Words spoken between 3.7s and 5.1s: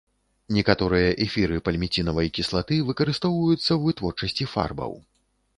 ў вытворчасці фарбаў.